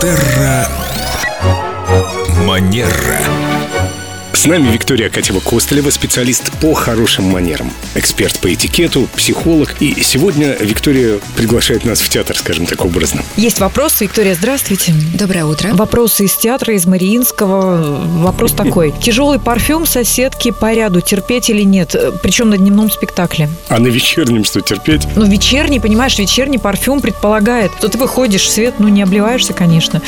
Терра 0.00 0.68
Манера. 2.44 3.55
С 4.46 4.48
нами 4.48 4.70
Виктория 4.70 5.10
Катева-Костылева, 5.10 5.90
специалист 5.90 6.52
по 6.60 6.72
хорошим 6.72 7.24
манерам, 7.24 7.72
эксперт 7.96 8.38
по 8.38 8.54
этикету, 8.54 9.08
психолог. 9.16 9.74
И 9.82 10.00
сегодня 10.04 10.56
Виктория 10.60 11.18
приглашает 11.34 11.84
нас 11.84 12.00
в 12.00 12.08
театр, 12.08 12.38
скажем 12.38 12.64
так, 12.66 12.84
образно. 12.84 13.24
Есть 13.36 13.58
вопрос, 13.58 14.00
Виктория, 14.00 14.36
здравствуйте. 14.36 14.94
Доброе 15.14 15.46
утро. 15.46 15.70
Вопросы 15.72 16.26
из 16.26 16.36
театра, 16.36 16.74
из 16.74 16.86
Мариинского. 16.86 18.06
Вопрос 18.22 18.52
такой. 18.56 18.94
Тяжелый 19.00 19.40
парфюм 19.40 19.84
соседки 19.84 20.52
по 20.52 20.72
ряду 20.72 21.00
терпеть 21.00 21.50
или 21.50 21.62
нет? 21.62 21.96
Причем 22.22 22.50
на 22.50 22.56
дневном 22.56 22.88
спектакле. 22.88 23.50
А 23.68 23.80
на 23.80 23.88
вечернем 23.88 24.44
что, 24.44 24.60
терпеть? 24.60 25.08
Ну, 25.16 25.26
вечерний, 25.26 25.80
понимаешь, 25.80 26.16
вечерний 26.20 26.58
парфюм 26.58 27.00
предполагает, 27.00 27.72
что 27.78 27.88
ты 27.88 27.98
выходишь 27.98 28.44
в 28.44 28.50
свет, 28.50 28.74
ну, 28.78 28.86
не 28.86 29.02
обливаешься, 29.02 29.54
конечно. 29.54 30.00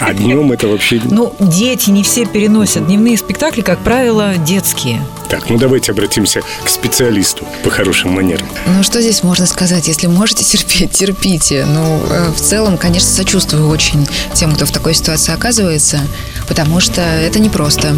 А 0.00 0.12
днем 0.12 0.52
это 0.52 0.68
вообще... 0.68 1.00
Ну, 1.10 1.34
дети 1.40 1.88
не 1.88 2.02
все 2.02 2.26
переносят. 2.26 2.86
Дневные 2.86 3.16
спектакли, 3.16 3.37
как 3.62 3.78
правило, 3.80 4.36
детские. 4.36 5.00
Так, 5.28 5.48
ну 5.50 5.58
давайте 5.58 5.92
обратимся 5.92 6.42
к 6.64 6.68
специалисту 6.68 7.46
по 7.62 7.70
хорошим 7.70 8.12
манерам. 8.12 8.48
Ну, 8.66 8.82
что 8.82 9.00
здесь 9.00 9.22
можно 9.22 9.46
сказать? 9.46 9.86
Если 9.88 10.06
можете 10.06 10.44
терпеть, 10.44 10.90
терпите. 10.92 11.64
Ну, 11.66 12.02
э, 12.10 12.30
в 12.30 12.40
целом, 12.40 12.78
конечно, 12.78 13.08
сочувствую 13.08 13.68
очень 13.68 14.06
тем, 14.34 14.54
кто 14.54 14.66
в 14.66 14.70
такой 14.70 14.94
ситуации 14.94 15.32
оказывается, 15.34 16.00
потому 16.48 16.80
что 16.80 17.00
это 17.00 17.38
непросто. 17.38 17.96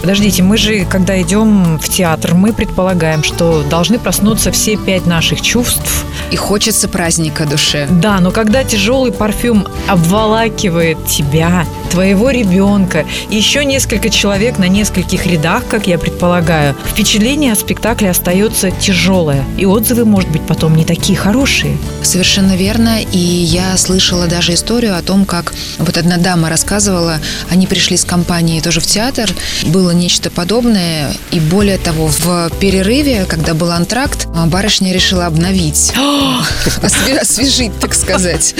Подождите, 0.00 0.42
мы 0.42 0.56
же, 0.56 0.84
когда 0.84 1.20
идем 1.20 1.78
в 1.78 1.88
театр, 1.88 2.34
мы 2.34 2.52
предполагаем, 2.52 3.22
что 3.22 3.62
должны 3.62 3.98
проснуться 3.98 4.52
все 4.52 4.76
пять 4.76 5.06
наших 5.06 5.40
чувств. 5.40 6.04
И 6.30 6.36
хочется 6.36 6.88
праздника 6.88 7.46
душе. 7.46 7.86
Да, 7.90 8.20
но 8.20 8.30
когда 8.30 8.62
тяжелый 8.64 9.12
парфюм 9.12 9.66
обволакивает 9.86 11.06
тебя, 11.06 11.64
твоего 11.90 12.30
ребенка 12.30 13.06
еще 13.30 13.64
несколько 13.64 14.10
человек 14.10 14.58
на 14.58 14.68
нескольких 14.68 15.26
рядах, 15.26 15.64
как 15.68 15.86
я 15.86 15.98
предполагаю, 15.98 16.74
впечатление 16.86 17.52
от 17.52 17.58
спектакля 17.58 18.10
остается 18.10 18.70
тяжелое. 18.70 19.44
И 19.56 19.64
отзывы, 19.64 20.04
может 20.04 20.30
быть, 20.30 20.42
потом 20.42 20.76
не 20.76 20.84
такие 20.84 21.18
хорошие. 21.18 21.76
Совершенно 22.02 22.56
верно. 22.56 23.00
И 23.00 23.18
я 23.18 23.76
слышала 23.76 24.26
даже 24.26 24.54
историю 24.54 24.96
о 24.96 25.02
том, 25.02 25.24
как 25.24 25.54
вот 25.78 25.96
одна 25.96 26.18
дама 26.18 26.48
рассказывала, 26.48 27.20
они 27.50 27.66
пришли 27.66 27.96
с 27.96 28.04
компанией 28.04 28.60
тоже 28.60 28.80
в 28.80 28.86
театр, 28.86 29.30
было 29.66 29.87
нечто 29.92 30.30
подобное. 30.30 31.12
И 31.30 31.40
более 31.40 31.78
того, 31.78 32.08
в 32.08 32.50
перерыве, 32.60 33.24
когда 33.28 33.54
был 33.54 33.70
антракт, 33.70 34.26
барышня 34.46 34.92
решила 34.92 35.26
обновить, 35.26 35.92
осве- 36.82 37.18
освежить, 37.18 37.78
так 37.80 37.94
сказать, 37.94 38.54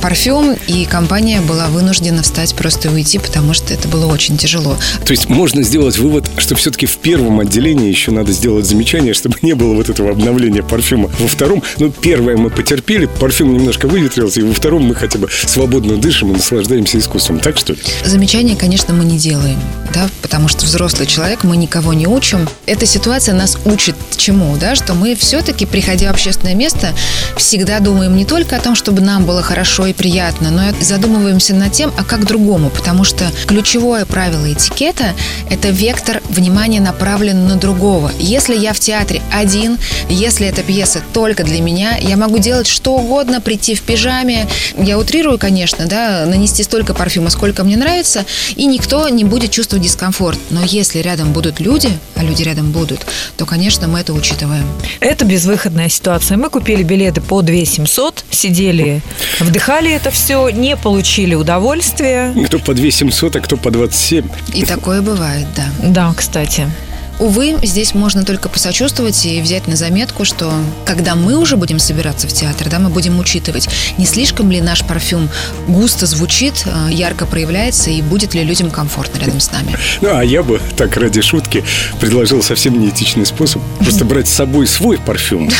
парфюм. 0.00 0.56
И 0.66 0.84
компания 0.84 1.40
была 1.40 1.68
вынуждена 1.68 2.22
встать 2.22 2.54
просто 2.54 2.88
и 2.88 2.92
уйти, 2.92 3.18
потому 3.18 3.54
что 3.54 3.72
это 3.74 3.88
было 3.88 4.06
очень 4.06 4.36
тяжело. 4.36 4.76
То 5.04 5.10
есть 5.12 5.28
можно 5.28 5.62
сделать 5.62 5.98
вывод, 5.98 6.28
что 6.38 6.54
все-таки 6.54 6.86
в 6.86 6.96
первом 6.98 7.40
отделении 7.40 7.88
еще 7.88 8.10
надо 8.10 8.32
сделать 8.32 8.66
замечание, 8.66 9.14
чтобы 9.14 9.36
не 9.42 9.54
было 9.54 9.74
вот 9.74 9.88
этого 9.88 10.10
обновления 10.10 10.62
парфюма. 10.62 11.10
Во 11.18 11.28
втором, 11.28 11.62
ну, 11.78 11.90
первое 11.90 12.36
мы 12.36 12.50
потерпели, 12.50 13.06
парфюм 13.06 13.52
немножко 13.54 13.86
выветрился, 13.86 14.40
и 14.40 14.44
во 14.44 14.52
втором 14.52 14.84
мы 14.84 14.94
хотя 14.94 15.18
бы 15.18 15.28
свободно 15.46 15.96
дышим 15.96 16.30
и 16.30 16.34
наслаждаемся 16.34 16.98
искусством. 16.98 17.40
Так 17.40 17.56
что 17.58 17.72
ли? 17.74 17.78
Замечания, 18.04 18.56
конечно, 18.56 18.94
мы 18.94 19.04
не 19.04 19.18
делаем, 19.18 19.58
да, 19.92 20.08
потому 20.22 20.48
что 20.48 20.63
взрослый 20.64 21.06
человек, 21.06 21.44
мы 21.44 21.56
никого 21.56 21.92
не 21.92 22.06
учим. 22.06 22.48
Эта 22.66 22.86
ситуация 22.86 23.34
нас 23.34 23.58
учит 23.64 23.94
чему, 24.24 24.56
да, 24.56 24.74
что 24.74 24.94
мы 24.94 25.14
все-таки, 25.14 25.66
приходя 25.66 26.08
в 26.08 26.14
общественное 26.14 26.54
место, 26.54 26.94
всегда 27.36 27.78
думаем 27.80 28.16
не 28.16 28.24
только 28.24 28.56
о 28.56 28.60
том, 28.60 28.74
чтобы 28.74 29.02
нам 29.02 29.26
было 29.26 29.42
хорошо 29.42 29.86
и 29.86 29.92
приятно, 29.92 30.50
но 30.50 30.70
и 30.70 30.82
задумываемся 30.82 31.54
над 31.54 31.72
тем, 31.72 31.92
а 31.98 32.04
как 32.04 32.24
другому, 32.24 32.70
потому 32.70 33.04
что 33.04 33.30
ключевое 33.46 34.06
правило 34.06 34.50
этикета– 34.50 35.12
это 35.50 35.68
вектор 35.68 36.22
внимания 36.30 36.80
направлен 36.80 37.46
на 37.46 37.56
другого. 37.56 38.10
Если 38.18 38.56
я 38.56 38.72
в 38.72 38.80
театре 38.80 39.20
один, 39.30 39.78
если 40.08 40.46
эта 40.46 40.62
пьеса 40.62 41.02
только 41.12 41.44
для 41.44 41.60
меня, 41.60 41.98
я 41.98 42.16
могу 42.16 42.38
делать 42.38 42.66
что 42.66 42.94
угодно, 42.94 43.42
прийти 43.42 43.74
в 43.74 43.82
пижаме, 43.82 44.46
я 44.78 44.98
утрирую, 44.98 45.38
конечно, 45.38 45.86
да, 45.86 46.24
нанести 46.24 46.62
столько 46.62 46.94
парфюма, 46.94 47.28
сколько 47.28 47.62
мне 47.62 47.76
нравится, 47.76 48.24
и 48.56 48.64
никто 48.64 49.08
не 49.10 49.24
будет 49.24 49.50
чувствовать 49.50 49.84
дискомфорт. 49.84 50.38
Но 50.54 50.62
если 50.62 51.00
рядом 51.00 51.32
будут 51.32 51.58
люди, 51.58 51.88
а 52.14 52.22
люди 52.22 52.44
рядом 52.44 52.70
будут, 52.70 53.04
то, 53.36 53.44
конечно, 53.44 53.88
мы 53.88 53.98
это 53.98 54.12
учитываем. 54.12 54.64
Это 55.00 55.24
безвыходная 55.24 55.88
ситуация. 55.88 56.36
Мы 56.36 56.48
купили 56.48 56.84
билеты 56.84 57.20
по 57.20 57.42
2 57.42 57.64
700, 57.64 58.24
сидели, 58.30 59.02
вдыхали 59.40 59.90
это 59.90 60.12
все, 60.12 60.48
не 60.50 60.76
получили 60.76 61.34
удовольствия. 61.34 62.32
Кто 62.46 62.60
по 62.60 62.72
2 62.72 62.88
700, 62.88 63.34
а 63.34 63.40
кто 63.40 63.56
по 63.56 63.72
27. 63.72 64.28
И 64.54 64.64
такое 64.64 65.02
бывает, 65.02 65.48
да. 65.56 65.64
Да, 65.82 66.14
кстати. 66.16 66.70
Увы, 67.18 67.56
здесь 67.62 67.94
можно 67.94 68.24
только 68.24 68.48
посочувствовать 68.48 69.24
и 69.24 69.40
взять 69.40 69.68
на 69.68 69.76
заметку, 69.76 70.24
что 70.24 70.52
когда 70.84 71.14
мы 71.14 71.36
уже 71.38 71.56
будем 71.56 71.78
собираться 71.78 72.26
в 72.26 72.32
театр, 72.32 72.68
да, 72.68 72.78
мы 72.78 72.88
будем 72.88 73.18
учитывать, 73.18 73.68
не 73.98 74.06
слишком 74.06 74.50
ли 74.50 74.60
наш 74.60 74.84
парфюм 74.84 75.30
густо 75.68 76.06
звучит, 76.06 76.64
э, 76.66 76.88
ярко 76.90 77.24
проявляется 77.26 77.90
и 77.90 78.02
будет 78.02 78.34
ли 78.34 78.42
людям 78.42 78.70
комфортно 78.70 79.18
рядом 79.18 79.40
с 79.40 79.50
нами. 79.50 79.76
Ну, 80.00 80.14
а 80.14 80.22
я 80.22 80.42
бы, 80.42 80.60
так 80.76 80.96
ради 80.96 81.22
шутки, 81.22 81.64
предложил 81.98 82.42
совсем 82.42 82.78
неэтичный 82.78 83.24
способ. 83.24 83.62
Просто 83.78 84.04
брать 84.04 84.28
с 84.28 84.32
собой 84.32 84.66
свой 84.66 84.98
парфюм 84.98 85.50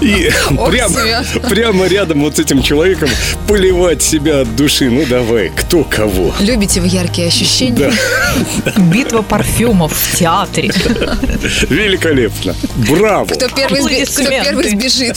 и 0.00 0.30
прямо, 1.50 1.86
рядом 1.86 2.22
вот 2.22 2.36
с 2.36 2.38
этим 2.40 2.62
человеком 2.62 3.08
поливать 3.46 4.02
себя 4.02 4.40
от 4.40 4.56
души. 4.56 4.90
Ну, 4.90 5.04
давай, 5.06 5.50
кто 5.54 5.84
кого. 5.84 6.34
Любите 6.40 6.80
вы 6.80 6.88
яркие 6.88 7.28
ощущения? 7.28 7.92
Да, 8.64 8.72
Битва 8.80 9.22
парфюмов 9.22 9.92
в 9.92 10.16
театре. 10.16 10.72
великолепно. 11.68 12.54
Браво. 12.76 13.26
Кто 13.26 13.48
первый, 13.48 13.80
сби- 13.80 14.04
кто 14.04 14.24
первый 14.30 14.68
сбежит? 14.68 15.16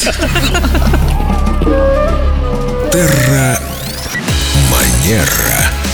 Терра 2.92 3.60
Манера. 4.72 5.87